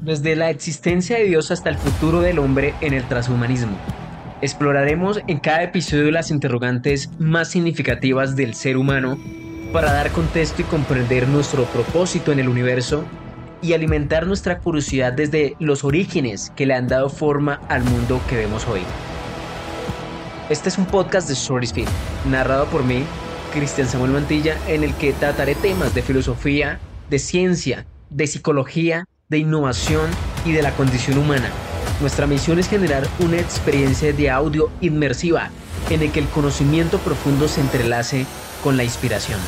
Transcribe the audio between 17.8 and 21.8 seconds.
mundo que vemos hoy. Este es un podcast de Stories